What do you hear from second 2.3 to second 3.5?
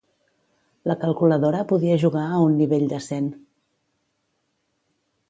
un nivell decent.